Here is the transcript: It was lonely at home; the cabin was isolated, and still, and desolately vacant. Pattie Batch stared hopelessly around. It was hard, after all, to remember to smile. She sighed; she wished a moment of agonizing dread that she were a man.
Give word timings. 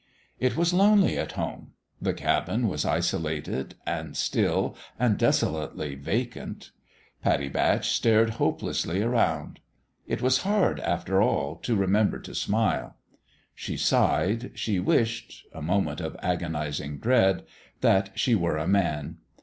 It 0.39 0.57
was 0.57 0.73
lonely 0.73 1.15
at 1.19 1.33
home; 1.33 1.73
the 2.01 2.15
cabin 2.15 2.67
was 2.67 2.85
isolated, 2.85 3.75
and 3.85 4.17
still, 4.17 4.75
and 4.97 5.15
desolately 5.15 5.93
vacant. 5.93 6.71
Pattie 7.21 7.49
Batch 7.49 7.91
stared 7.91 8.31
hopelessly 8.41 9.03
around. 9.03 9.59
It 10.07 10.19
was 10.23 10.39
hard, 10.41 10.79
after 10.79 11.21
all, 11.21 11.55
to 11.57 11.75
remember 11.75 12.17
to 12.17 12.33
smile. 12.33 12.95
She 13.53 13.77
sighed; 13.77 14.53
she 14.55 14.79
wished 14.79 15.45
a 15.53 15.61
moment 15.61 16.01
of 16.01 16.17
agonizing 16.23 16.97
dread 16.97 17.43
that 17.81 18.09
she 18.19 18.33
were 18.33 18.57
a 18.57 18.67
man. 18.67 19.17